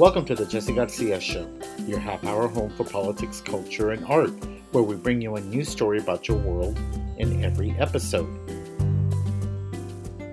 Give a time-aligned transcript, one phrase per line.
[0.00, 1.46] Welcome to the Jesse Garcia Show,
[1.86, 4.32] your half hour home for politics, culture, and art,
[4.72, 6.78] where we bring you a new story about your world
[7.18, 8.26] in every episode.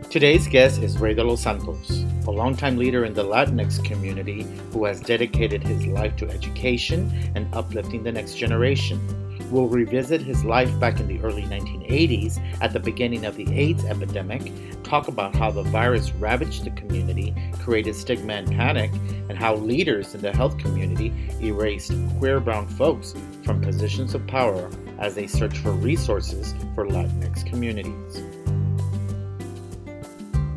[0.10, 4.86] Today's guest is Ray de los Santos, a longtime leader in the Latinx community who
[4.86, 9.02] has dedicated his life to education and uplifting the next generation.
[9.50, 13.86] We'll revisit his life back in the early 1980s at the beginning of the AIDS
[13.86, 14.52] epidemic,
[14.84, 18.92] talk about how the virus ravaged the community, created stigma and panic,
[19.30, 24.70] and how leaders in the health community erased queer brown folks from positions of power
[25.00, 28.24] as they search for resources for Latinx communities.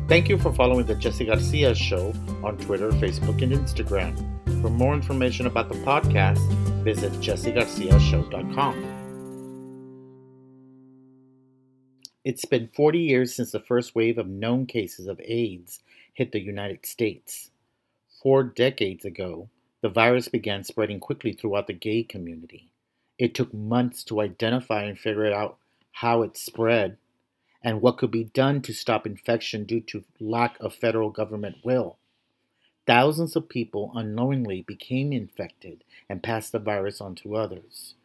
[0.07, 2.13] Thank you for following the Jesse Garcia Show
[2.43, 4.40] on Twitter, Facebook, and Instagram.
[4.61, 6.37] For more information about the podcast,
[6.83, 9.01] visit jessegarciashow.com.
[12.23, 15.79] It's been 40 years since the first wave of known cases of AIDS
[16.13, 17.49] hit the United States.
[18.21, 19.49] Four decades ago,
[19.81, 22.69] the virus began spreading quickly throughout the gay community.
[23.17, 25.57] It took months to identify and figure out
[25.91, 26.97] how it spread
[27.63, 31.97] and what could be done to stop infection due to lack of federal government will.
[32.91, 37.95] Thousands of people unknowingly became infected and passed the virus on to others.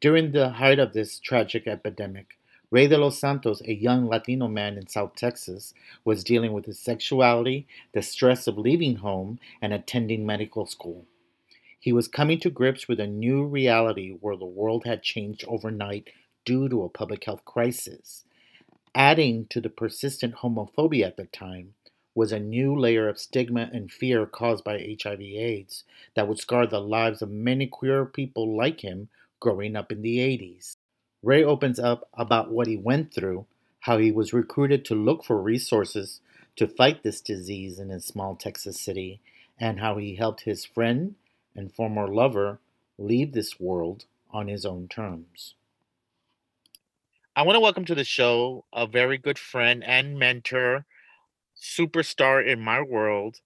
[0.00, 2.38] During the height of this tragic epidemic,
[2.70, 6.78] Ray de los Santos, a young Latino man in South Texas, was dealing with his
[6.78, 11.06] sexuality, the stress of leaving home, and attending medical school.
[11.80, 16.08] He was coming to grips with a new reality where the world had changed overnight
[16.44, 18.22] due to a public health crisis.
[18.94, 21.74] Adding to the persistent homophobia at the time,
[22.14, 26.80] was a new layer of stigma and fear caused by HIV/AIDS that would scar the
[26.80, 29.08] lives of many queer people like him
[29.38, 30.76] growing up in the 80s.
[31.22, 33.46] Ray opens up about what he went through,
[33.80, 36.20] how he was recruited to look for resources
[36.56, 39.20] to fight this disease in his small Texas city,
[39.58, 41.14] and how he helped his friend
[41.54, 42.58] and former lover
[42.98, 45.54] leave this world on his own terms.
[47.36, 50.84] I want to welcome to the show a very good friend and mentor
[51.60, 53.36] superstar in my world,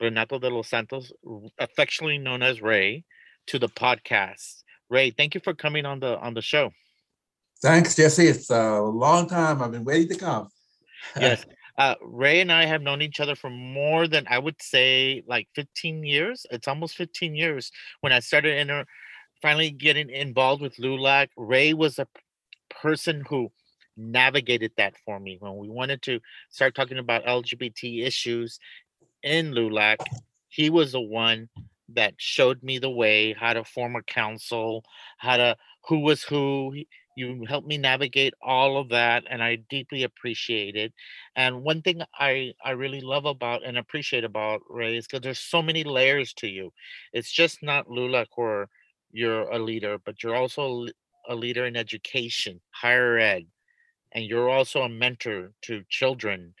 [0.00, 1.12] Renato de los Santos,
[1.58, 3.04] affectionately known as Ray,
[3.46, 4.62] to the podcast.
[4.88, 6.70] Ray, thank you for coming on the on the show.
[7.62, 8.26] Thanks, Jesse.
[8.26, 9.62] It's a long time.
[9.62, 10.48] I've been waiting to come.
[11.20, 11.44] yes.
[11.78, 15.48] Uh, Ray and I have known each other for more than I would say like
[15.54, 16.44] 15 years.
[16.50, 17.70] It's almost 15 years
[18.00, 18.86] when I started inter-
[19.40, 21.28] finally getting involved with LULAC.
[21.36, 22.06] Ray was a
[22.68, 23.50] person who
[24.00, 28.58] navigated that for me when we wanted to start talking about LGBT issues
[29.22, 29.98] in LULAC.
[30.48, 31.48] He was the one
[31.94, 34.84] that showed me the way, how to form a council,
[35.18, 35.56] how to
[35.86, 36.74] who was who.
[37.16, 40.94] You helped me navigate all of that, and I deeply appreciate it.
[41.36, 45.40] And one thing I I really love about and appreciate about Ray is because there's
[45.40, 46.72] so many layers to you.
[47.12, 48.68] It's just not LULAC where
[49.12, 50.86] you're a leader, but you're also
[51.28, 53.46] a leader in education, higher ed,
[54.12, 56.54] and you're also a mentor to children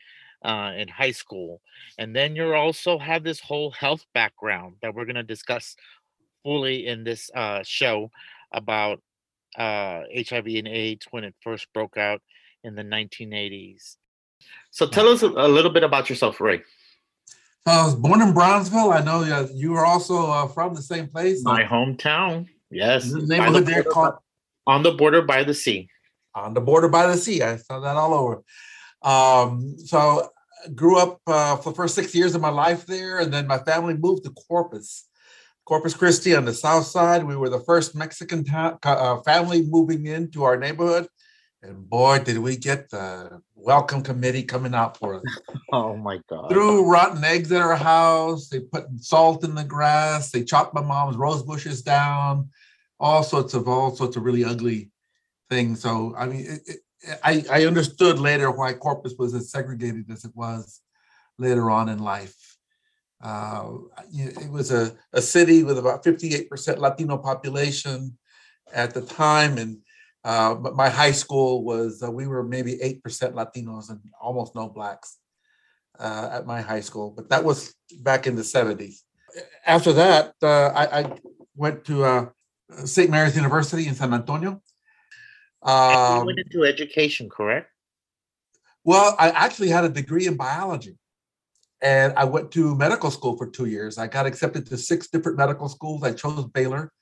[0.44, 1.60] uh, in high school.
[1.98, 5.76] And then you're also have this whole health background that we're going to discuss
[6.42, 8.10] fully in this uh, show
[8.52, 9.00] about
[9.58, 12.22] uh, HIV and AIDS when it first broke out
[12.64, 13.96] in the 1980s.
[14.70, 16.62] So tell us a, a little bit about yourself, Ray.
[17.66, 18.90] I was born in Brownsville.
[18.90, 21.44] I know you were also uh, from the same place.
[21.44, 22.46] My hometown.
[22.70, 23.12] Yes.
[23.12, 24.14] The neighborhood the there called
[24.66, 25.88] on the border by the sea
[26.34, 27.42] on the border by the sea.
[27.42, 28.42] I saw that all over.
[29.02, 30.30] Um, so
[30.74, 33.58] grew up uh, for the first six years of my life there, and then my
[33.58, 35.08] family moved to Corpus,
[35.64, 37.24] Corpus Christi on the south side.
[37.24, 41.08] We were the first Mexican uh, family moving into our neighborhood,
[41.62, 45.22] and boy, did we get the welcome committee coming out for us.
[45.72, 46.50] oh my God!
[46.50, 48.48] Threw rotten eggs at our house.
[48.48, 50.30] They put salt in the grass.
[50.30, 52.50] They chopped my mom's rose bushes down.
[52.98, 54.90] All sorts of all sorts of really ugly
[55.50, 55.76] thing.
[55.76, 60.24] So I mean, it, it, I I understood later why Corpus was as segregated as
[60.24, 60.80] it was
[61.38, 62.36] later on in life.
[63.22, 63.72] Uh,
[64.12, 68.16] it was a, a city with about 58% Latino population
[68.72, 69.76] at the time, and
[70.24, 75.18] uh, my high school was uh, we were maybe 8% Latinos and almost no blacks
[75.98, 77.10] uh, at my high school.
[77.10, 79.02] But that was back in the 70s.
[79.66, 81.12] After that, uh, I, I,
[81.54, 82.26] went to uh,
[82.84, 83.10] St.
[83.10, 84.62] Mary's University in San Antonio
[85.62, 87.70] um, you went into education, correct?
[88.84, 90.96] Well, I actually had a degree in biology.
[91.82, 93.96] And I went to medical school for two years.
[93.96, 96.02] I got accepted to six different medical schools.
[96.02, 96.92] I chose Baylor.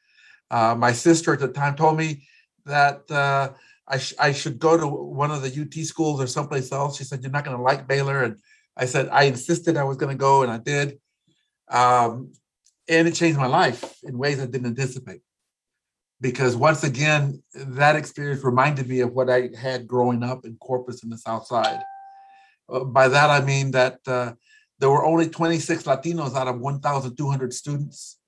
[0.51, 2.27] Uh, my sister at the time told me
[2.65, 3.51] that uh,
[3.89, 6.97] I, sh- I should go to one of the UT schools or someplace else.
[6.97, 8.23] She said, You're not going to like Baylor.
[8.23, 8.39] And
[8.77, 11.01] I said, I insisted I was going to go, and I did.
[11.69, 12.33] Um,
[12.89, 15.21] and it changed my life in ways I didn't anticipate.
[16.21, 21.05] Because once again, that experience reminded me of what I had growing up in Corpus
[21.05, 21.81] in the South Side.
[22.69, 24.33] Uh, by that, I mean that uh,
[24.81, 28.19] there were only 26 Latinos out of 1,200 students.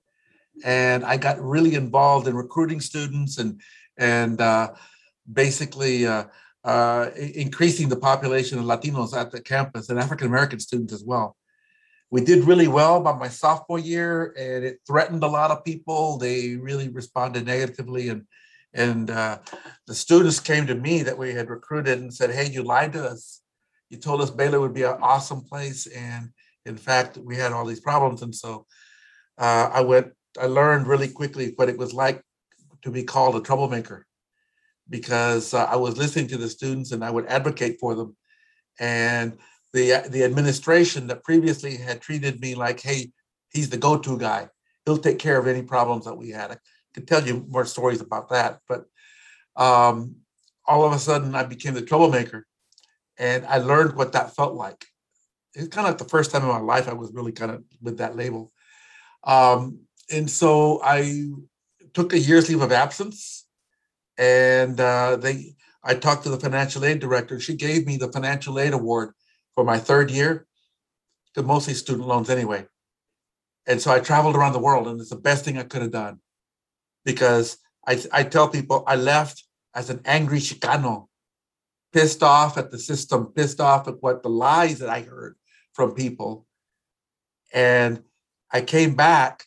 [0.63, 3.59] And I got really involved in recruiting students and,
[3.97, 4.73] and uh,
[5.31, 6.25] basically uh,
[6.63, 11.35] uh, increasing the population of Latinos at the campus and African American students as well
[12.11, 16.17] we did really well by my sophomore year and it threatened a lot of people.
[16.17, 18.25] They really responded negatively and
[18.73, 19.39] and uh,
[19.85, 23.03] the students came to me that we had recruited and said hey you lied to
[23.03, 23.41] us.
[23.89, 26.29] You told us baylor would be an awesome place and
[26.65, 28.21] in fact we had all these problems.
[28.21, 28.65] And so
[29.37, 32.21] uh, i went i learned really quickly what it was like
[32.81, 34.05] to be called a troublemaker
[34.89, 38.15] because uh, i was listening to the students and i would advocate for them.
[38.79, 39.37] And
[39.73, 43.11] the the administration that previously had treated me like, hey,
[43.51, 44.49] he's the go-to guy.
[44.85, 46.51] He'll take care of any problems that we had.
[46.51, 46.57] I
[46.93, 48.85] could tell you more stories about that, but
[49.55, 50.15] um,
[50.65, 52.45] all of a sudden I became the troublemaker,
[53.17, 54.85] and I learned what that felt like.
[55.53, 57.63] It's kind of like the first time in my life I was really kind of
[57.81, 58.51] with that label,
[59.23, 59.79] um,
[60.11, 61.29] and so I
[61.93, 63.45] took a year's leave of absence,
[64.17, 65.55] and uh, they.
[65.83, 67.39] I talked to the financial aid director.
[67.39, 69.15] She gave me the financial aid award
[69.55, 70.47] for my third year,
[71.33, 72.65] because mostly student loans anyway.
[73.67, 75.91] And so I traveled around the world, and it's the best thing I could have
[75.91, 76.19] done
[77.05, 77.57] because
[77.87, 79.43] I, I tell people I left
[79.73, 81.07] as an angry Chicano,
[81.93, 85.35] pissed off at the system, pissed off at what the lies that I heard
[85.73, 86.45] from people.
[87.53, 88.03] And
[88.51, 89.45] I came back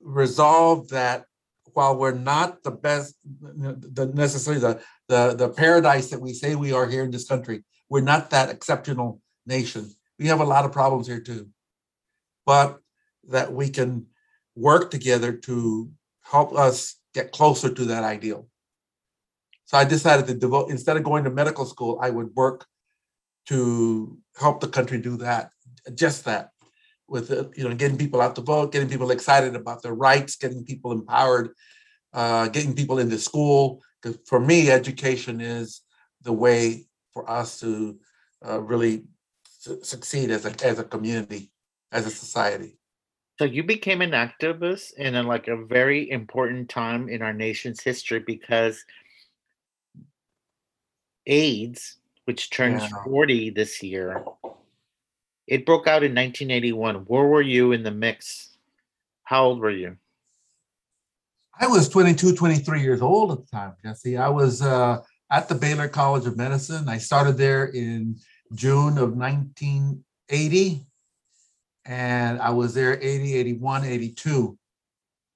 [0.00, 1.24] resolved that
[1.72, 6.72] while we're not the best, the necessarily the, the, the paradise that we say we
[6.72, 9.90] are here in this country, we're not that exceptional nation.
[10.18, 11.48] We have a lot of problems here too.
[12.44, 12.80] But
[13.28, 14.06] that we can
[14.56, 15.90] work together to
[16.22, 18.48] help us get closer to that ideal.
[19.66, 22.66] So I decided to devote, instead of going to medical school, I would work
[23.48, 25.50] to help the country do that,
[25.94, 26.50] just that,
[27.06, 30.36] with uh, you know getting people out to vote, getting people excited about their rights,
[30.36, 31.50] getting people empowered,
[32.12, 33.82] uh, getting people into school.
[34.26, 35.82] For me, education is
[36.22, 37.98] the way for us to
[38.46, 39.04] uh, really
[39.48, 41.50] su- succeed as a as a community,
[41.92, 42.78] as a society.
[43.38, 47.80] So you became an activist in a, like a very important time in our nation's
[47.80, 48.84] history because
[51.26, 53.04] AIDS, which turns Yeah.
[53.04, 54.24] 40 this year,
[55.46, 56.96] it broke out in 1981.
[57.06, 58.56] Where were you in the mix?
[59.22, 59.96] How old were you?
[61.60, 64.16] I was 22, 23 years old at the time, Jesse.
[64.16, 66.88] I was uh, at the Baylor College of Medicine.
[66.88, 68.16] I started there in
[68.54, 70.86] June of 1980,
[71.84, 74.58] and I was there 80, 81, 82.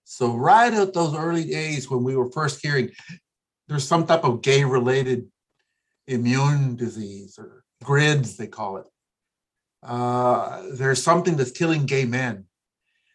[0.04, 2.90] So, right at those early days when we were first hearing
[3.68, 5.28] there's some type of gay related
[6.06, 8.86] immune disease or grids, they call it.
[9.82, 12.44] Uh, there's something that's killing gay men,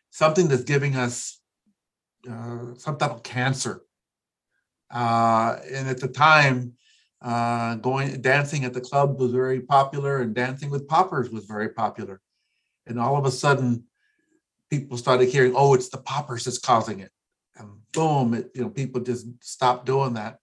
[0.09, 1.39] something that's giving us
[2.29, 3.81] uh, some type of cancer.
[4.89, 6.73] Uh, and at the time,
[7.21, 11.69] uh, going dancing at the club was very popular, and dancing with poppers was very
[11.69, 12.21] popular.
[12.85, 13.85] And all of a sudden,
[14.69, 17.11] people started hearing, "Oh, it's the poppers that's causing it,"
[17.57, 20.39] and boom, it, you know, people just stopped doing that.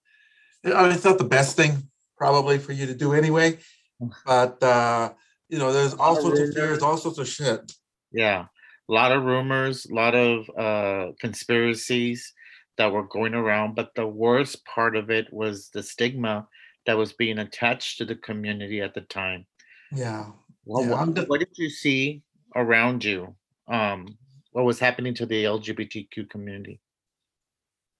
[0.64, 3.58] I mean, it's not the best thing probably for you to do anyway,
[4.26, 5.12] but uh,
[5.48, 7.72] you know, there's all sorts of fears, all sorts of shit.
[8.12, 8.46] Yeah,
[8.88, 12.32] a lot of rumors, a lot of uh, conspiracies
[12.78, 13.75] that were going around.
[13.75, 16.47] But the worst part of it was the stigma
[16.87, 19.47] that was being attached to the community at the time.
[19.93, 20.26] Yeah.
[20.64, 22.23] What, Yeah, what, what did you see
[22.54, 23.35] around you?
[23.69, 24.19] Um,
[24.52, 26.81] what was happening to the LGBTQ community?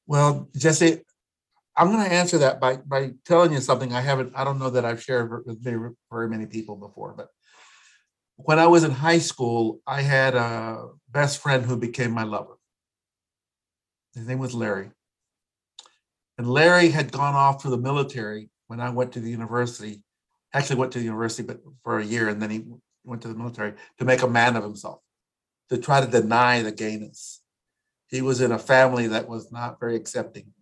[0.07, 1.00] Well, Jesse,
[1.76, 4.33] I'm going to answer that by by telling you something I haven't.
[4.37, 7.28] I don't know that I've shared with very, very many people before, but
[8.37, 12.54] when I was in high school, I had a best friend who became my lover.
[14.14, 14.90] His name was Larry,
[16.38, 20.02] and Larry had gone off for the military when I went to the university.
[20.52, 22.64] Actually, went to the university, but for a year, and then he
[23.02, 25.00] went to the military to make a man of himself,
[25.68, 27.40] to try to deny the gayness.
[28.09, 30.52] He was in a family that was not very accepting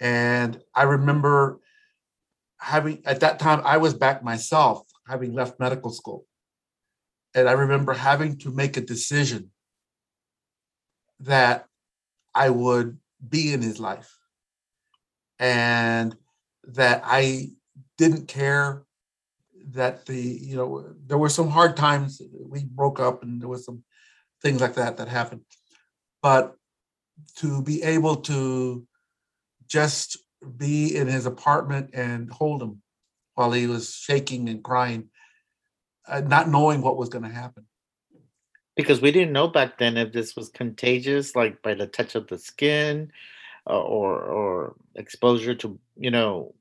[0.00, 1.58] And I remember
[2.58, 6.26] having, at that time, I was back myself, having left medical school.
[7.34, 9.50] And I remember having to make a decision
[11.20, 11.66] that
[12.34, 14.16] I would be in his life
[15.40, 16.16] and
[16.68, 17.50] that I
[17.96, 18.84] didn't care
[19.70, 23.64] that the you know there were some hard times we broke up and there was
[23.64, 23.82] some
[24.42, 25.42] things like that that happened.
[26.22, 26.54] But
[27.38, 28.86] to be able to
[29.66, 30.18] just
[30.56, 32.82] be in his apartment and hold him
[33.34, 35.08] while he was shaking and crying
[36.06, 37.64] uh, not knowing what was going to happen.
[38.76, 42.28] Because we didn't know back then if this was contagious like by the touch of
[42.28, 43.10] the skin
[43.76, 46.54] or or exposure to you know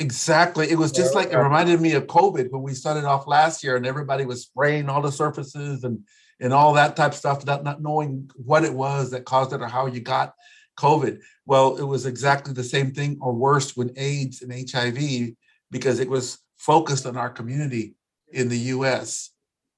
[0.00, 0.70] Exactly.
[0.70, 3.76] It was just like it reminded me of COVID when we started off last year
[3.76, 6.04] and everybody was spraying all the surfaces and
[6.40, 9.60] and all that type of stuff, not, not knowing what it was that caused it
[9.60, 10.34] or how you got
[10.78, 11.20] COVID.
[11.46, 15.32] Well, it was exactly the same thing or worse when AIDS and HIV
[15.72, 17.96] because it was focused on our community
[18.32, 19.30] in the U.S.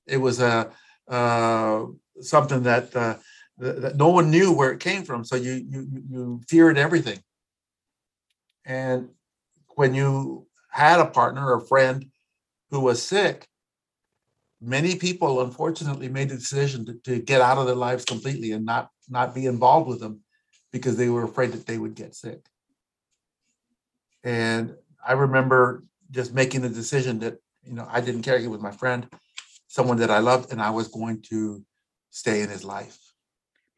[0.06, 0.70] It was a
[1.08, 1.86] uh,
[2.20, 3.16] something that uh,
[3.60, 7.20] that no one knew where it came from, so you you you feared everything.
[8.64, 9.10] And
[9.76, 12.06] when you had a partner or a friend
[12.70, 13.46] who was sick,
[14.60, 18.64] many people unfortunately made the decision to, to get out of their lives completely and
[18.64, 20.20] not not be involved with them
[20.72, 22.46] because they were afraid that they would get sick.
[24.22, 24.74] And
[25.06, 28.38] I remember just making the decision that you know I didn't care.
[28.38, 29.06] He was my friend,
[29.68, 31.62] someone that I loved, and I was going to
[32.10, 33.09] stay in his life.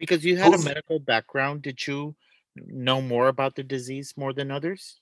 [0.02, 2.14] Because you had a medical background, did you
[2.56, 4.98] know more about the disease more than others?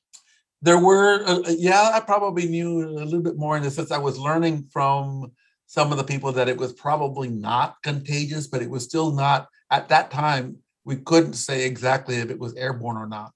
[0.62, 3.90] there were uh, uh, yeah i probably knew a little bit more in the sense
[3.90, 5.32] i was learning from
[5.66, 9.48] some of the people that it was probably not contagious but it was still not
[9.70, 13.32] at that time we couldn't say exactly if it was airborne or not.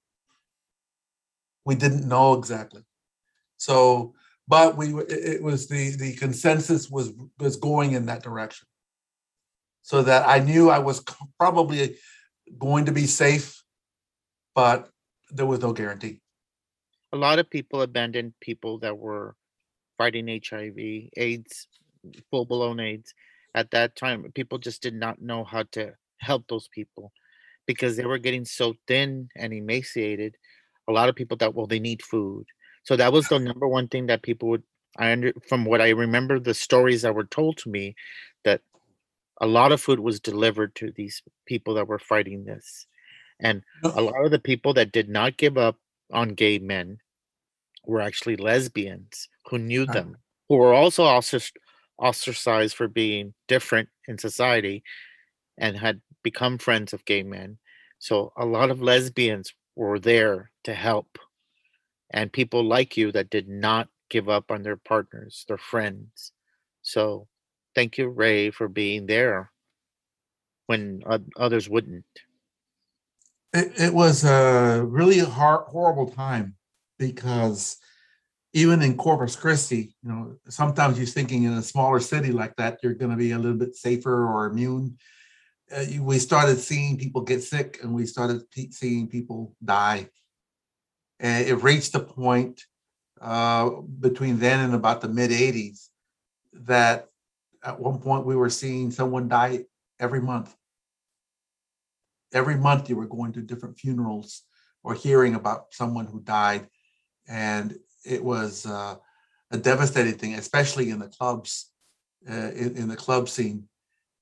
[1.65, 2.83] We didn't know exactly.
[3.57, 4.15] So
[4.47, 8.67] but we it was the the consensus was was going in that direction
[9.85, 11.05] so that i knew i was
[11.39, 11.97] probably
[12.59, 13.63] going to be safe
[14.57, 14.91] but
[15.31, 16.21] there was no guarantee
[17.13, 19.37] a lot of people abandoned people that were
[19.99, 21.69] fighting HIV, AIDS,
[22.31, 23.15] full blown AIDS.
[23.55, 27.13] At that time, people just did not know how to help those people
[27.67, 30.37] because they were getting so thin and emaciated.
[30.89, 32.47] A lot of people thought, well, they need food.
[32.83, 34.63] So that was the number one thing that people would.
[34.97, 37.97] I under from what I remember, the stories that were told to me,
[39.45, 42.87] a lot of food was delivered to these people that were fighting this,
[43.41, 45.77] and a lot of the people that did not give up
[46.11, 46.99] on gay men
[47.87, 49.93] were actually lesbians who knew uh-huh.
[49.93, 50.17] them,
[50.49, 51.05] who were also
[51.99, 54.83] ostracized for being different in society
[55.59, 57.59] and had become friends of gay men.
[57.99, 61.19] So a lot of lesbians were there to help.
[62.11, 66.33] And people like you that did not give up on their partners, their friends.
[66.81, 67.29] So
[67.75, 69.51] thank you, Ray, for being there
[70.67, 71.03] when
[71.37, 72.05] others wouldn't.
[73.53, 76.57] It, it was a really hard, horrible time
[76.99, 77.77] because
[78.53, 82.79] even in Corpus Christi, you know, sometimes you're thinking in a smaller city like that,
[82.83, 84.97] you're going to be a little bit safer or immune.
[85.75, 90.09] Uh, we started seeing people get sick and we started seeing people die.
[91.21, 92.63] And it reached a point
[93.21, 95.89] uh, between then and about the mid 80s
[96.53, 97.09] that
[97.65, 99.65] at one point we were seeing someone die
[99.99, 100.55] every month.
[102.33, 104.43] Every month you were going to different funerals
[104.83, 106.69] or hearing about someone who died
[107.29, 108.97] and it was uh,
[109.51, 111.71] a devastating thing, especially in the clubs,
[112.29, 113.69] uh, in, in, the club scene.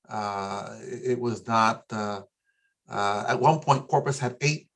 [0.07, 1.83] Uh, it was not.
[1.91, 2.21] Uh,
[2.89, 4.69] uh, at one point, Corpus had eight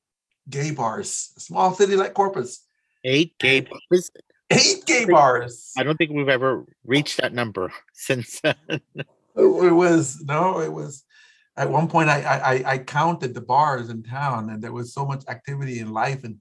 [0.50, 1.32] gay bars.
[1.38, 2.66] A small city like Corpus.
[3.04, 4.12] Eight gay bars.
[4.50, 5.74] Eight gay bars.
[5.78, 8.42] I don't think we've ever reached that number since.
[8.44, 8.82] it
[9.36, 10.60] was no.
[10.60, 11.04] It was
[11.58, 15.06] at one point I, I I counted the bars in town, and there was so
[15.06, 16.38] much activity in life and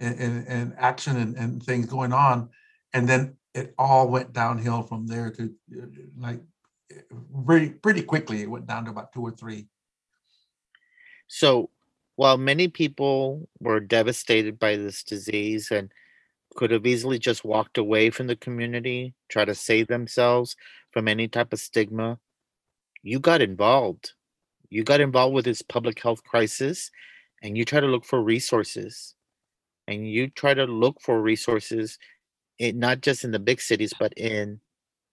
[0.00, 2.48] and, and, action and, and things going on.
[2.94, 5.86] And then it all went downhill from there to uh,
[6.18, 6.40] like
[7.44, 8.40] pretty pretty quickly.
[8.40, 9.68] It went down to about two or three.
[11.26, 11.70] So
[12.16, 15.92] while many people were devastated by this disease and
[16.56, 20.56] could have easily just walked away from the community, try to save themselves
[20.92, 22.18] from any type of stigma,
[23.02, 24.12] you got involved.
[24.68, 26.90] You got involved with this public health crisis
[27.42, 29.14] and you try to look for resources
[29.88, 31.98] and you try to look for resources
[32.58, 34.60] in, not just in the big cities but in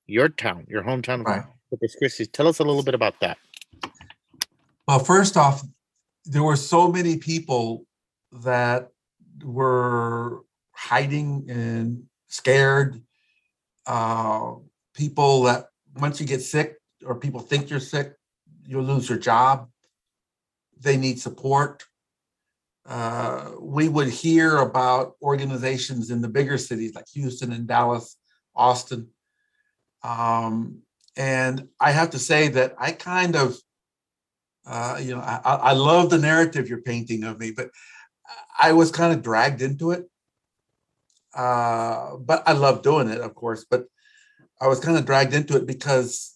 [0.06, 1.44] your town your hometown right.
[1.70, 2.26] Corpus Christi.
[2.26, 3.38] Tell us a little bit about that.
[4.88, 5.64] Well, first off,
[6.26, 7.86] there were so many people
[8.32, 8.92] that
[9.44, 10.42] were
[10.78, 13.02] hiding and scared.
[13.86, 14.54] Uh,
[14.94, 18.14] people that once you get sick or people think you're sick,
[18.66, 19.70] you'll lose your job.
[20.80, 21.84] They need support.
[22.86, 28.16] Uh, we would hear about organizations in the bigger cities like Houston and Dallas,
[28.56, 29.10] Austin.
[30.04, 30.84] Um,
[31.18, 33.58] and I have to say that I kind of,
[34.66, 37.72] uh, you know, I, I love the narrative you're painting of me, but
[38.60, 40.08] I was kind of dragged into it.
[41.38, 43.64] Uh, but I love doing it, of course.
[43.70, 43.86] But
[44.60, 46.36] I was kind of dragged into it because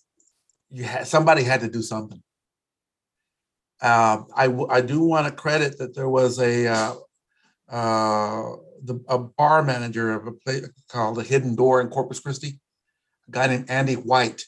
[0.70, 2.22] you had somebody had to do something.
[3.81, 6.93] Uh, I I do want to credit that there was a uh,
[7.67, 12.60] uh, the, a bar manager of a place called the Hidden Door in Corpus Christi,
[13.27, 14.43] a guy named Andy White,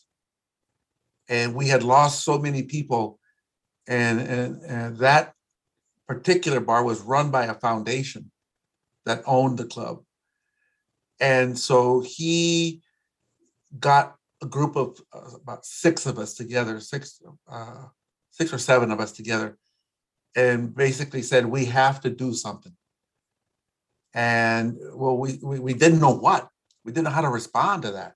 [1.27, 3.19] and we had lost so many people,
[3.88, 5.33] and and, and that
[6.07, 8.29] particular bar was run by a foundation
[9.05, 10.03] that owned the club,
[11.20, 12.82] and so he
[13.79, 17.86] got a group of uh, about six of us together, six uh,
[18.32, 19.58] six or seven of us together,
[20.36, 22.75] and basically said we have to do something.
[24.13, 26.48] And well, we, we we didn't know what,
[26.84, 28.15] we didn't know how to respond to that.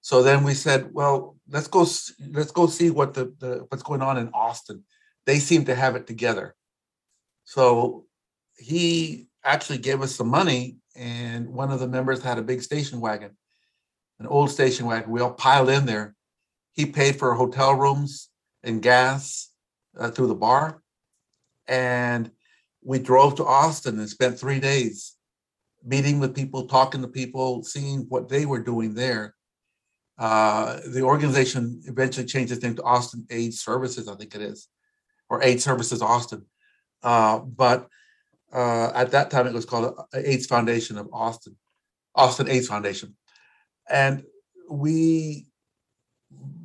[0.00, 1.86] So then we said, well, let's go
[2.30, 4.84] let's go see what the, the what's going on in Austin.
[5.26, 6.54] They seem to have it together.
[7.44, 8.06] So
[8.56, 13.00] he actually gave us some money, and one of the members had a big station
[13.00, 13.30] wagon
[14.20, 15.10] an old station wagon.
[15.10, 16.14] We all piled in there.
[16.72, 18.28] He paid for hotel rooms
[18.62, 19.50] and gas
[19.98, 20.82] uh, through the bar.
[21.66, 22.30] And
[22.82, 25.14] we drove to Austin and spent three days
[25.84, 29.34] meeting with people, talking to people, seeing what they were doing there.
[30.18, 34.68] Uh, the organization eventually changed its name to Austin AIDS Services, I think it is,
[35.30, 36.44] or AIDS Services Austin.
[37.02, 37.88] Uh, but
[38.52, 41.56] uh, at that time, it was called AIDS Foundation of Austin,
[42.14, 43.16] Austin AIDS Foundation.
[43.90, 44.24] And
[44.70, 45.46] we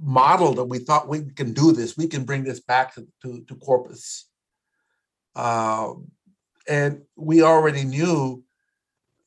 [0.01, 3.43] modeled and we thought we can do this we can bring this back to, to,
[3.47, 4.29] to corpus.
[5.35, 5.93] Uh,
[6.67, 8.43] and we already knew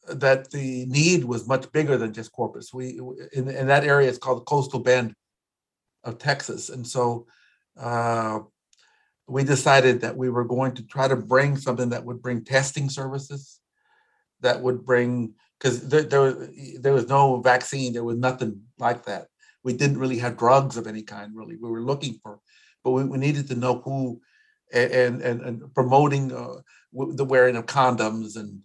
[0.08, 2.72] that the need was much bigger than just corpus.
[2.72, 3.00] We
[3.32, 5.14] in, in that area it's called the coastal bend
[6.04, 6.68] of texas.
[6.68, 7.26] And so
[7.78, 8.40] uh,
[9.28, 12.88] we decided that we were going to try to bring something that would bring testing
[12.88, 13.60] services
[14.40, 19.04] that would bring because there, there, was, there was no vaccine, there was nothing like
[19.06, 19.26] that.
[19.64, 21.56] We didn't really have drugs of any kind, really.
[21.56, 22.38] We were looking for,
[22.84, 24.20] but we, we needed to know who,
[24.72, 26.60] and and, and promoting uh,
[26.92, 28.60] the wearing of condoms and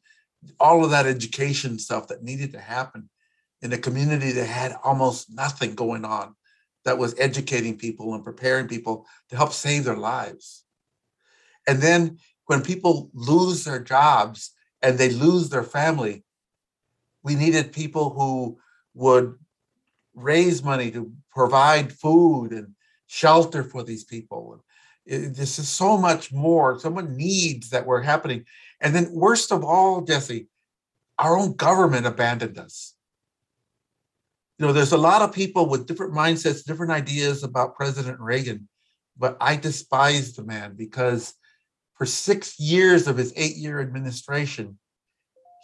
[0.59, 3.09] all of that education stuff that needed to happen
[3.61, 6.35] in a community that had almost nothing going on,
[6.85, 10.63] that was educating people and preparing people to help save their lives.
[11.67, 16.23] And then when people lose their jobs and they lose their family,
[17.23, 18.57] we needed people who
[18.93, 19.35] would
[20.15, 22.73] raise money to provide food and
[23.07, 24.63] shelter for these people.
[25.05, 28.45] It, this is so much more, so needs that were happening.
[28.79, 30.47] And then, worst of all, Jesse,
[31.17, 32.95] our own government abandoned us.
[34.61, 38.69] You know, there's a lot of people with different mindsets, different ideas about President Reagan,
[39.17, 41.33] but I despise the man because
[41.95, 44.77] for six years of his eight year administration,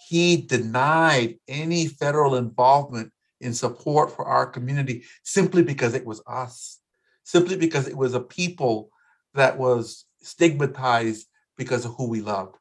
[0.10, 6.80] he denied any federal involvement in support for our community simply because it was us,
[7.24, 8.90] simply because it was a people
[9.36, 12.56] that was stigmatized because of who we loved.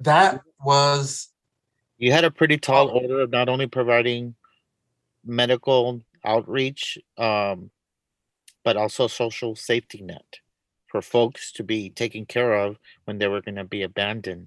[0.00, 1.28] That was.
[1.98, 4.36] You had a pretty tall order of not only providing
[5.24, 7.70] medical outreach, um,
[8.64, 10.38] but also social safety net
[10.86, 14.46] for folks to be taken care of when they were going to be abandoned.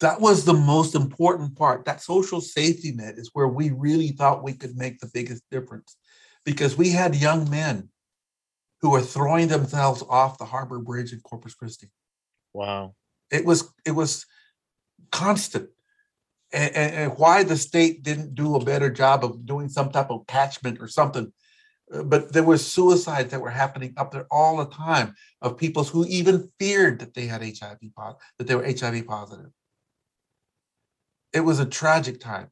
[0.00, 1.84] That was the most important part.
[1.84, 5.96] That social safety net is where we really thought we could make the biggest difference
[6.44, 7.88] because we had young men
[8.80, 11.88] who were throwing themselves off the harbor bridge in Corpus Christi.
[12.52, 12.94] Wow.
[13.30, 14.26] It was it was
[15.10, 15.70] constant.
[16.54, 20.24] And, and, why the state didn't do a better job of doing some type of
[20.28, 21.32] catchment or something
[21.92, 25.84] uh, but there were suicides that were happening up there all the time of people
[25.84, 27.78] who even feared that they had HIV
[28.38, 29.50] that they were HIV positive.
[31.32, 32.50] It was a tragic time.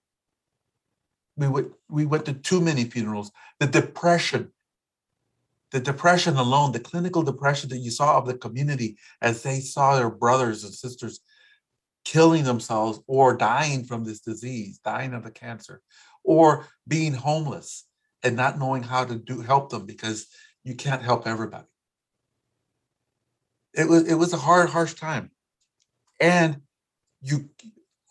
[1.37, 3.31] We went we went to too many funerals.
[3.59, 4.53] The depression,
[5.71, 9.97] the depression alone, the clinical depression that you saw of the community as they saw
[9.97, 11.21] their brothers and sisters
[12.05, 15.81] killing themselves or dying from this disease, dying of the cancer,
[16.25, 17.87] or being homeless
[18.23, 20.27] and not knowing how to do help them because
[20.65, 21.67] you can't help everybody.
[23.75, 25.31] it was it was a hard, harsh time,
[26.21, 26.61] and
[27.21, 27.49] you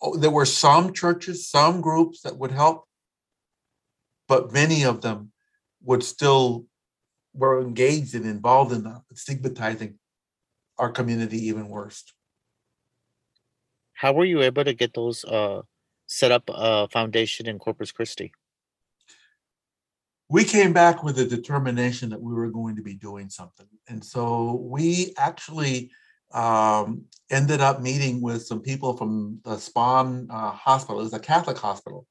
[0.01, 2.85] oh, there were some churches, some groups that would help,
[4.27, 5.31] but many of them
[5.83, 6.65] would still
[7.33, 9.97] were engaged and involved in stigmatizing
[10.77, 12.03] our community even worse.
[14.01, 15.61] How were you able to get those uh
[16.07, 18.33] set up a foundation in Corpus Christi?
[20.31, 23.67] we came back with a determination that we were going to be doing something.
[23.89, 25.91] And so we actually
[26.33, 31.01] um, ended up meeting with some people from the Spohn uh, Hospital.
[31.01, 32.07] It was a Catholic hospital.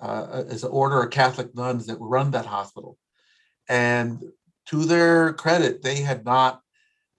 [0.00, 2.96] Uh, it's an order of Catholic nuns that run that hospital.
[3.68, 4.22] And
[4.68, 6.62] to their credit, they had not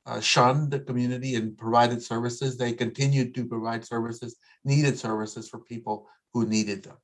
[0.07, 2.57] uh, shunned the community and provided services.
[2.57, 6.97] They continued to provide services, needed services for people who needed them.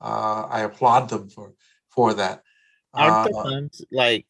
[0.00, 1.54] Uh, I applaud them for
[1.88, 2.42] for that.
[2.92, 4.26] Aren't the uh, nuns like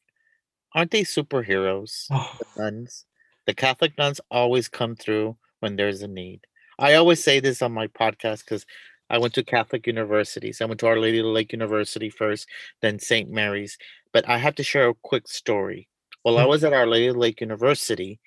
[0.72, 2.06] aren't they superheroes?
[2.10, 2.38] Oh.
[2.56, 3.06] The nuns.
[3.46, 6.40] The Catholic nuns always come through when there's a need.
[6.78, 8.64] I always say this on my podcast because
[9.08, 10.60] I went to Catholic universities.
[10.60, 12.46] I went to Our Lady of the Lake University first,
[12.80, 13.28] then St.
[13.28, 13.76] Mary's.
[14.12, 15.88] But I have to share a quick story.
[16.22, 16.48] While I mm.
[16.48, 18.20] was at Our Lady of Lake University,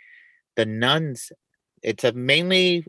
[0.56, 1.32] the nuns,
[1.82, 2.86] it's a mainly,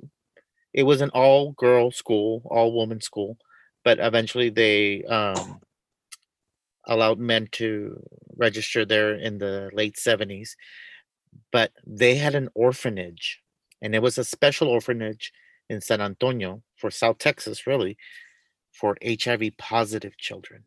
[0.72, 3.36] it was an all girl school, all woman school,
[3.84, 5.60] but eventually they um,
[6.86, 8.02] allowed men to
[8.36, 10.50] register there in the late 70s
[11.52, 13.40] but they had an orphanage
[13.82, 15.32] and it was a special orphanage
[15.68, 17.96] in san antonio for south texas really
[18.72, 20.64] for hiv positive children.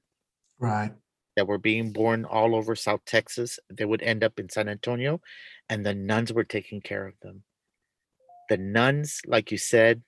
[0.60, 0.94] Right
[1.38, 5.22] that were being born all over south texas they would end up in san antonio
[5.70, 7.44] and the nuns were taking care of them
[8.50, 10.04] the nuns like you said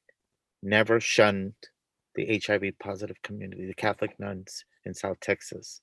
[0.61, 1.53] never shunned
[2.15, 5.81] the hiv positive community the catholic nuns in south texas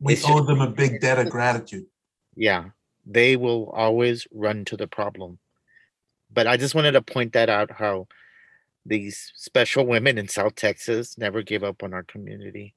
[0.00, 1.86] we it's owe just, them a big debt of gratitude.
[2.34, 2.66] Yeah,
[3.06, 5.38] they will always run to the problem.
[6.32, 8.08] But I just wanted to point that out how
[8.84, 12.74] these special women in South Texas never gave up on our community.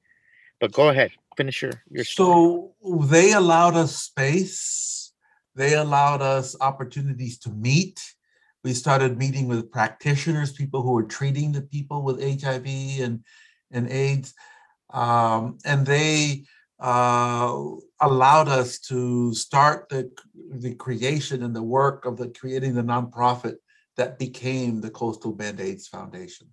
[0.60, 2.04] But go ahead, finish your your.
[2.04, 3.06] So story.
[3.08, 5.12] they allowed us space.
[5.56, 8.00] They allowed us opportunities to meet.
[8.62, 12.66] We started meeting with practitioners, people who were treating the people with HIV
[13.00, 13.24] and
[13.72, 14.34] and AIDS,
[14.92, 16.44] um, and they
[16.80, 17.56] uh,
[18.00, 20.10] allowed us to start the,
[20.50, 23.56] the creation and the work of the creating the nonprofit
[23.96, 26.48] that became the Coastal Bend AIDS Foundation.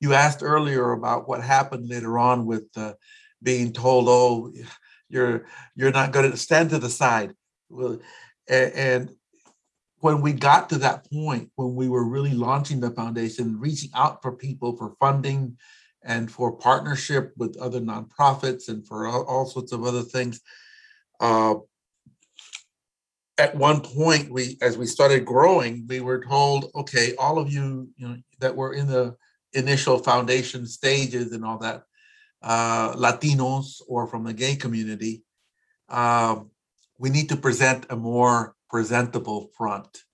[0.00, 2.94] You asked earlier about what happened later on with uh,
[3.42, 4.52] being told, "Oh,
[5.08, 7.32] you're you're not going to stand to the side."
[7.68, 7.98] Well,
[8.48, 9.10] and,
[10.00, 14.20] when we got to that point, when we were really launching the foundation, reaching out
[14.22, 15.56] for people for funding,
[16.06, 20.40] and for partnership with other nonprofits and for all, all sorts of other things.
[21.18, 21.56] Uh,
[23.38, 27.88] at one point, we as we started growing, we were told, okay, all of you,
[27.96, 29.16] you know, that were in the
[29.56, 31.82] initial foundation stages and all that,
[32.42, 35.22] uh, Latinos or from the gay community,
[35.88, 36.50] um,
[36.98, 40.04] we need to present a more presentable front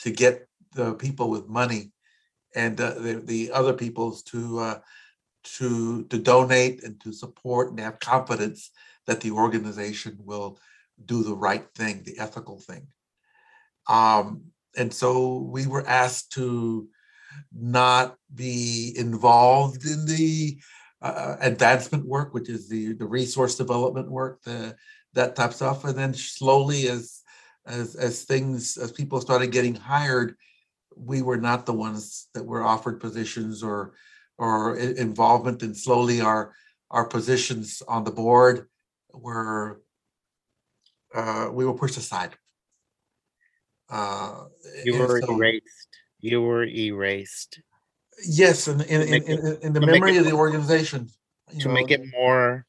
[0.00, 1.92] to get the people with money
[2.54, 4.78] and uh, the, the other peoples to uh,
[5.44, 8.70] to to donate and to support and have confidence
[9.06, 10.58] that the organization will
[11.04, 12.86] do the right thing, the ethical thing.
[13.88, 14.44] Um,
[14.76, 16.88] and so we were asked to
[17.52, 20.58] not be involved in the
[21.00, 24.76] uh, advancement work, which is the the resource development work, the
[25.14, 25.84] that type of stuff.
[25.84, 27.22] And then slowly, as
[27.66, 30.36] as as things as people started getting hired,
[30.96, 33.94] we were not the ones that were offered positions or
[34.38, 36.54] or involvement and slowly our
[36.90, 38.68] our positions on the board
[39.12, 39.82] were
[41.14, 42.34] uh, we were pushed aside.
[43.90, 44.44] Uh,
[44.84, 45.91] you were so, erased.
[46.22, 47.60] You were erased.
[48.24, 51.10] Yes, in in, in, in, in the memory of the organization.
[51.58, 52.64] To know, make it more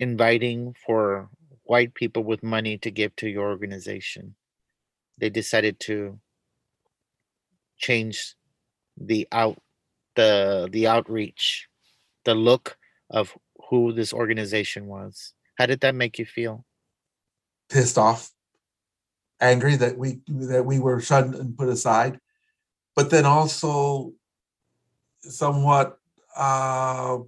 [0.00, 1.28] inviting for
[1.64, 4.34] white people with money to give to your organization,
[5.18, 6.18] they decided to
[7.76, 8.34] change
[8.96, 9.60] the out
[10.16, 11.68] the the outreach,
[12.24, 12.76] the look
[13.10, 13.36] of
[13.68, 15.34] who this organization was.
[15.58, 16.64] How did that make you feel?
[17.70, 18.30] Pissed off,
[19.40, 22.18] angry that we that we were shunned and put aside,
[22.94, 24.12] but then also
[25.20, 25.98] somewhat
[26.36, 27.18] uh,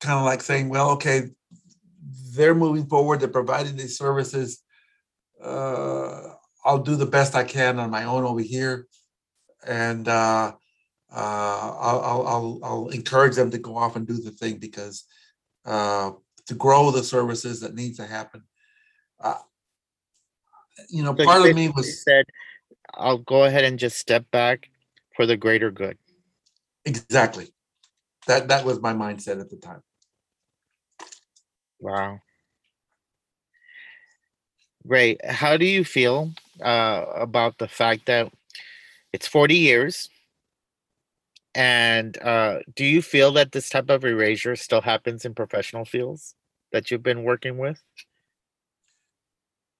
[0.00, 1.30] kind of like saying, well, okay,
[2.34, 4.62] they're moving forward, they're providing these services.
[5.42, 8.86] Uh, I'll do the best I can on my own over here
[9.66, 10.52] and uh,
[11.12, 15.04] uh, I'll, I'll, I'll encourage them to go off and do the thing because
[15.64, 16.12] uh,
[16.46, 18.44] to grow the services that needs to happen.
[20.88, 22.26] You know, So part of me was said,
[22.94, 24.70] I'll go ahead and just step back
[25.16, 25.98] for the greater good.
[26.84, 27.52] exactly
[28.26, 28.48] that.
[28.48, 29.82] That was my mindset at the time.
[31.80, 32.20] Wow.
[34.86, 35.24] Great.
[35.24, 36.32] How do you feel
[36.62, 38.30] uh, about the fact that
[39.12, 40.08] it's 40 years?
[41.54, 46.34] And uh, do you feel that this type of erasure still happens in professional fields
[46.72, 47.80] that you've been working with?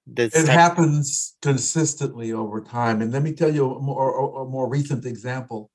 [0.07, 3.01] This It type- happens consistently over time.
[3.01, 5.71] And let me tell you a more, a more recent example.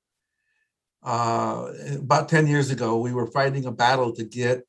[1.02, 4.62] Uh, about 10 years ago, we were fighting a battle to get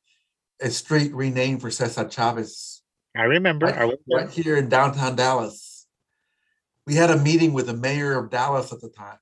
[0.60, 2.82] a street renamed for Cesar Chavez
[3.16, 3.66] I remember.
[3.66, 5.86] I was right here in downtown Dallas.
[6.86, 9.18] We had a meeting with the mayor of Dallas at the time.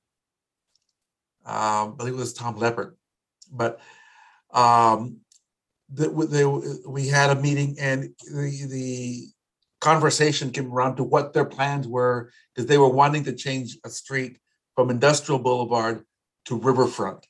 [1.45, 2.93] Um, I believe it was Tom Leppert,
[3.51, 3.79] but
[4.53, 5.17] um,
[5.89, 6.45] the, they,
[6.89, 9.27] we had a meeting and the, the
[9.81, 13.89] conversation came around to what their plans were because they were wanting to change a
[13.89, 14.37] street
[14.75, 16.05] from Industrial Boulevard
[16.45, 17.25] to Riverfront.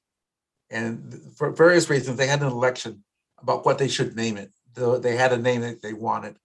[0.70, 3.04] And for various reasons, they had an election
[3.42, 4.52] about what they should name it.
[4.74, 6.38] Though They had a name that they wanted.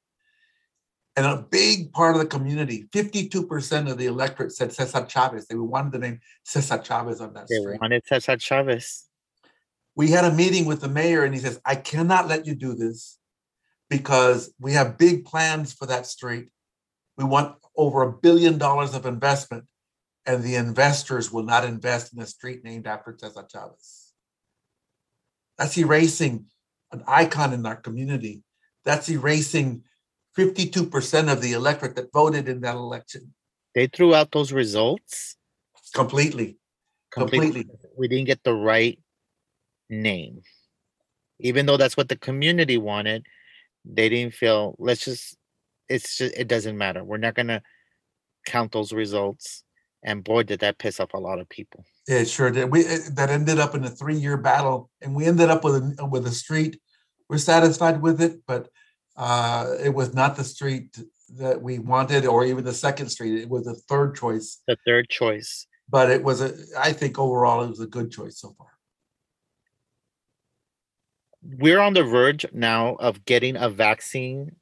[1.17, 5.47] And a big part of the community, 52% of the electorate said Cesar Chavez.
[5.47, 7.59] They wanted the name Cesar Chavez on that street.
[7.59, 7.81] They street.
[7.81, 9.05] wanted Cesar Chavez.
[9.95, 12.75] We had a meeting with the mayor and he says, I cannot let you do
[12.75, 13.19] this
[13.89, 16.49] because we have big plans for that street.
[17.17, 19.65] We want over a billion dollars of investment
[20.27, 24.13] and the investors will not invest in a street named after Cesar Chavez.
[25.57, 26.47] That's erasing
[26.93, 28.43] an icon in our community.
[28.85, 29.83] That's erasing
[30.37, 33.33] 52% of the electorate that voted in that election
[33.75, 35.37] They threw out those results
[35.95, 36.59] completely.
[37.11, 37.65] completely.
[37.65, 37.91] Completely.
[37.97, 38.99] We didn't get the right
[39.89, 40.43] name.
[41.39, 43.25] Even though that's what the community wanted,
[43.89, 45.37] they didn't feel, let's just,
[45.89, 47.05] it's just, it doesn't matter.
[47.05, 47.63] We're not going to
[48.47, 49.63] count those results.
[50.05, 51.85] And boy, did that piss off a lot of people.
[52.07, 52.71] Yeah, it sure did.
[52.71, 56.07] We it- that ended up in a three-year battle, and we ended up with a
[56.07, 56.81] with a street.
[57.29, 58.69] We're satisfied with it, but
[59.17, 60.97] uh, it was not the street
[61.39, 63.41] that we wanted, or even the second street.
[63.43, 65.67] It was a third choice, The third choice.
[65.89, 66.55] but it was a.
[66.79, 68.69] I think overall, it was a good choice so far.
[71.59, 74.57] We're on the verge now of getting a vaccine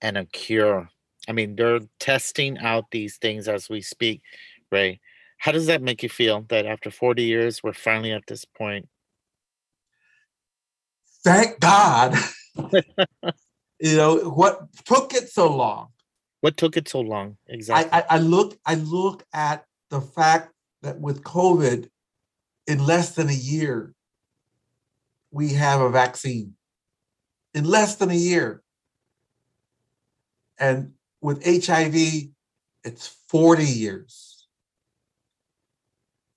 [0.00, 0.88] and a cure.
[1.28, 4.22] I mean, they're testing out these things as we speak,
[4.70, 5.00] Ray.
[5.38, 8.88] How does that make you feel that after 40 years, we're finally at this point?
[11.24, 12.16] Thank God.
[13.80, 15.88] you know what took it so long.
[16.40, 17.36] What took it so long?
[17.48, 17.92] I, Exactly.
[17.92, 21.88] I, I look I look at the fact that with COVID,
[22.66, 23.94] in less than a year,
[25.32, 26.54] we have a vaccine.
[27.54, 28.62] In less than a year.
[30.58, 32.28] And with HIV,
[32.84, 34.46] it's 40 years.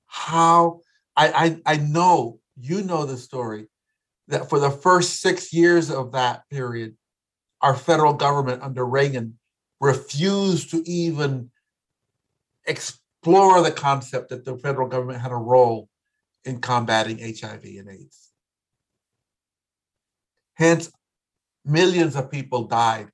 [0.07, 0.81] How
[1.15, 3.67] I, I I know you know the story
[4.27, 6.95] that for the first six years of that period,
[7.61, 9.37] our federal government under Reagan
[9.79, 11.51] refused to even
[12.65, 15.89] explore the concept that the federal government had a role
[16.45, 18.24] in combating HIV and AIDS.
[20.55, 20.91] Hence,
[21.63, 23.09] millions of people died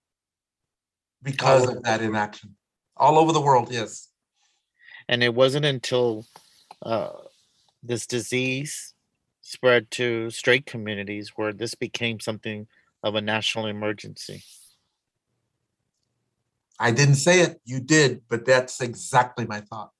[1.22, 2.56] because of that inaction.
[2.98, 4.10] All over the world, yes.
[5.08, 6.26] and it wasn't until
[6.84, 7.10] uh,
[7.84, 8.94] this disease
[9.42, 12.68] spread to straight communities where this became something
[13.04, 14.44] of a national emergency.
[16.80, 19.92] I didn't say it, you did, but that's exactly my thought.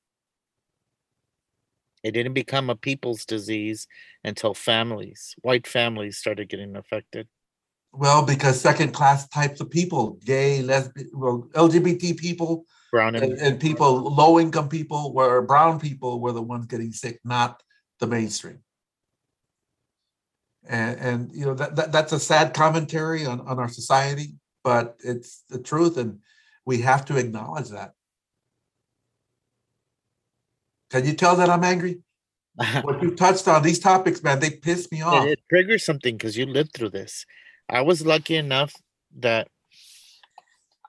[2.04, 3.88] It didn't become a people's disease
[4.24, 7.28] until families, white families, started getting affected.
[7.94, 13.60] Well, because second class types of people, gay, lesbian, well, LGBT people, Brown and, and
[13.60, 17.62] people, low income people, were brown people were the ones getting sick, not
[18.00, 18.60] the mainstream.
[20.68, 24.98] And, and you know that, that that's a sad commentary on, on our society, but
[25.04, 26.20] it's the truth, and
[26.66, 27.94] we have to acknowledge that.
[30.92, 32.00] Can you tell that I'm angry?
[32.84, 35.26] What you touched on these topics, man, they piss me off.
[35.26, 37.26] it, it triggers something because you lived through this.
[37.70, 38.74] I was lucky enough
[39.20, 39.48] that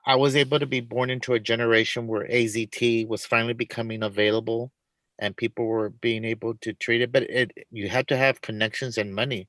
[0.05, 4.71] I was able to be born into a generation where AZT was finally becoming available
[5.17, 7.11] and people were being able to treat it.
[7.11, 9.47] But it you had to have connections and money.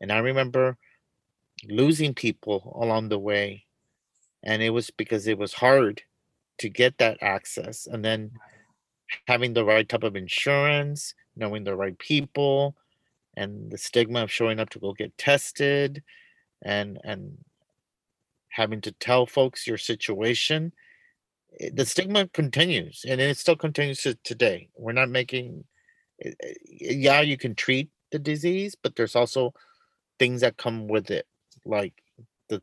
[0.00, 0.76] And I remember
[1.68, 3.66] losing people along the way.
[4.42, 6.02] And it was because it was hard
[6.58, 7.86] to get that access.
[7.86, 8.32] And then
[9.26, 12.76] having the right type of insurance, knowing the right people,
[13.36, 16.02] and the stigma of showing up to go get tested
[16.62, 17.38] and and
[18.48, 20.72] having to tell folks your situation
[21.72, 24.68] the stigma continues and it still continues to today.
[24.76, 25.64] We're not making,
[26.24, 29.54] eh, eh, yeah, you can treat the disease, but there's also
[30.18, 31.26] things that come with it,
[31.64, 31.94] like
[32.48, 32.62] the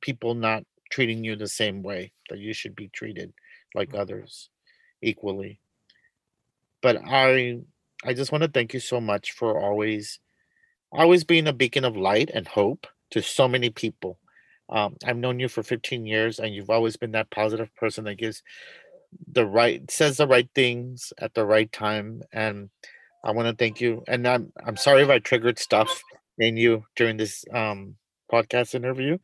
[0.00, 3.32] people not treating you the same way that you should be treated
[3.74, 4.48] like others
[5.02, 5.60] equally.
[6.82, 7.60] But I
[8.04, 10.20] I just want to thank you so much for always
[10.92, 14.18] always being a beacon of light and hope to so many people.
[14.68, 18.16] Um, I've known you for 15 years, and you've always been that positive person that
[18.16, 18.42] gives
[19.32, 22.22] the right says the right things at the right time.
[22.32, 22.70] And
[23.24, 24.02] I want to thank you.
[24.08, 26.02] And I'm I'm sorry if I triggered stuff
[26.38, 27.96] in you during this um,
[28.30, 29.18] podcast interview,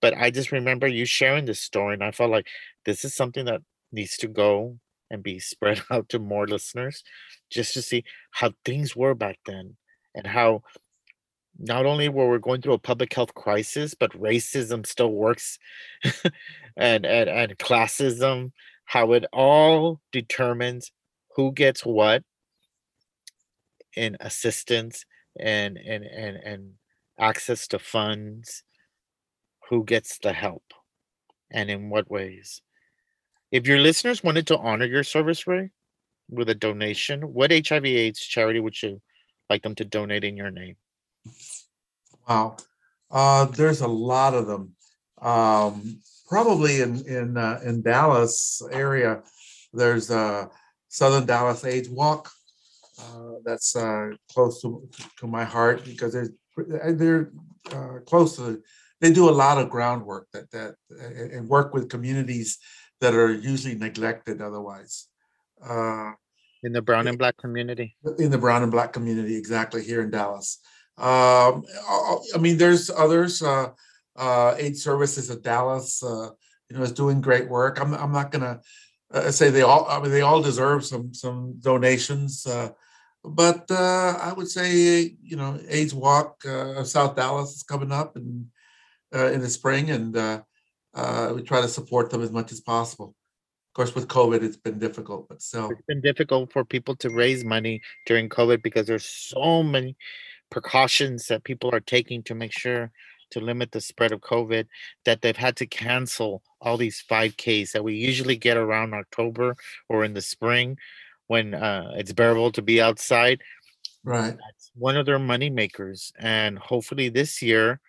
[0.00, 2.48] but I just remember you sharing this story, and I felt like
[2.84, 3.62] this is something that
[3.92, 4.78] needs to go
[5.10, 7.02] and be spread out to more listeners,
[7.50, 9.76] just to see how things were back then
[10.14, 10.62] and how
[11.58, 15.58] not only were we going through a public health crisis, but racism still works
[16.76, 18.52] and, and and classism,
[18.84, 20.92] how it all determines
[21.34, 22.22] who gets what
[23.96, 25.04] in assistance
[25.38, 26.72] and and and and
[27.18, 28.62] access to funds,
[29.70, 30.64] who gets the help
[31.50, 32.60] and in what ways.
[33.56, 35.70] If your listeners wanted to honor your service, Ray,
[36.28, 39.00] with a donation, what HIV AIDS charity would you
[39.48, 40.76] like them to donate in your name?
[42.28, 42.58] Wow.
[43.10, 44.74] Uh, there's a lot of them.
[45.22, 49.22] Um, probably in in uh, in Dallas area,
[49.72, 50.50] there's a
[50.88, 52.30] Southern Dallas AIDS Walk.
[53.00, 54.86] Uh, that's uh, close to,
[55.18, 57.32] to my heart because they're they're
[57.72, 58.62] uh, close to.
[59.00, 60.74] They do a lot of groundwork that that
[61.32, 62.58] and work with communities
[63.00, 65.08] that are usually neglected otherwise.
[65.62, 66.12] Uh,
[66.62, 67.96] in the brown and black community.
[68.18, 70.58] In the brown and black community, exactly here in Dallas.
[70.98, 71.64] Um,
[72.34, 73.42] I mean, there's others.
[73.42, 73.68] Uh,
[74.16, 76.30] uh, AIDS Services of Dallas, uh,
[76.68, 77.80] you know, is doing great work.
[77.80, 78.60] I'm, I'm not gonna
[79.12, 79.86] uh, say they all.
[79.88, 82.46] I mean, they all deserve some some donations.
[82.46, 82.70] Uh,
[83.24, 87.92] but uh, I would say, you know, AIDS Walk uh, of South Dallas is coming
[87.92, 88.46] up and
[89.14, 90.42] uh, in the spring, and
[90.96, 93.14] uh, we try to support them as much as possible.
[93.70, 97.10] Of course, with COVID, it's been difficult, but still, it's been difficult for people to
[97.10, 99.96] raise money during COVID because there's so many
[100.50, 102.90] precautions that people are taking to make sure
[103.30, 104.66] to limit the spread of COVID
[105.04, 109.56] that they've had to cancel all these 5Ks that we usually get around October
[109.88, 110.78] or in the spring
[111.26, 113.42] when uh, it's bearable to be outside.
[114.04, 114.30] Right.
[114.30, 116.12] That's one of their money makers.
[116.18, 117.80] And hopefully this year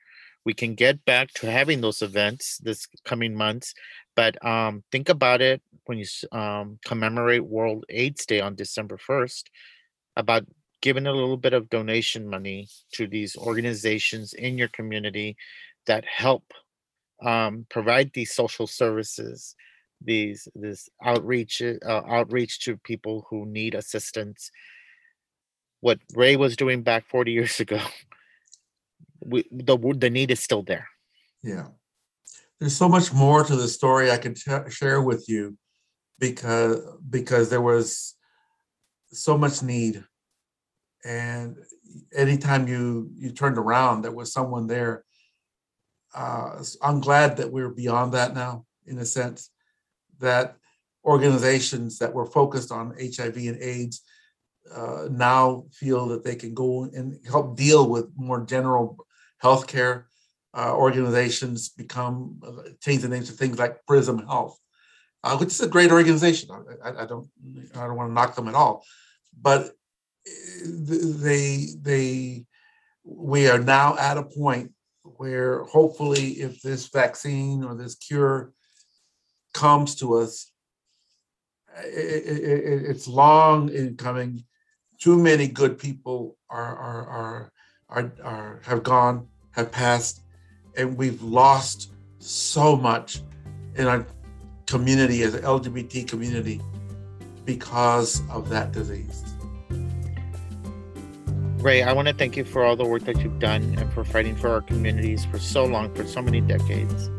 [0.47, 3.73] we can get back to having those events this coming months.
[4.15, 9.43] But um, think about it when you um, commemorate World AIDS Day on December 1st
[10.15, 10.45] about
[10.81, 15.35] giving a little bit of donation money to these organizations in your community
[15.85, 16.45] that help
[17.21, 19.53] um, provide these social services,
[19.99, 24.49] these this outreach uh, outreach to people who need assistance.
[25.81, 27.81] What Ray was doing back 40 years ago,
[29.19, 30.87] we, the the need is still there.
[31.43, 31.67] Yeah,
[32.59, 34.35] there's so much more to the story I can
[34.69, 35.57] share with you
[36.19, 38.15] because because there was
[39.11, 40.03] so much need
[41.05, 41.57] and
[42.15, 45.03] anytime you you turned around there was someone there
[46.15, 49.51] uh, i'm glad that we're beyond that now in a sense
[50.19, 50.57] that
[51.05, 54.01] organizations that were focused on hiv and aids
[54.73, 58.97] uh, now feel that they can go and help deal with more general
[59.43, 60.03] healthcare
[60.53, 64.57] uh, organizations become uh, change the names of things like prism health
[65.23, 66.49] uh, which is a great organization.
[66.51, 67.27] I, I, I don't
[67.75, 68.83] i don't want to knock them at all
[69.39, 69.71] but
[70.65, 72.45] they they
[73.03, 74.73] we are now at a point
[75.03, 78.51] where hopefully if this vaccine or this cure
[79.53, 80.51] comes to us
[81.83, 84.43] it, it, it's long in coming.
[84.99, 87.51] Too many good people are are, are
[87.89, 89.27] are are have gone
[89.57, 90.21] have passed
[90.77, 93.21] and we've lost so much
[93.75, 94.05] in our
[94.67, 96.61] community as an lgbt community
[97.45, 99.23] because of that disease
[101.59, 104.05] Ray, I want to thank you for all the work that you've done and for
[104.05, 107.09] fighting for our communities for so long, for so many decades.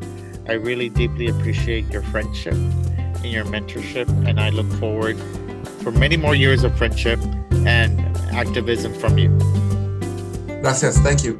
[0.48, 5.18] I really deeply appreciate your friendship and your mentorship, and I look forward
[5.82, 7.18] for many more years of friendship
[7.66, 8.00] and
[8.32, 9.28] activism from you.
[10.62, 10.98] Gracias.
[11.00, 11.36] Thank you.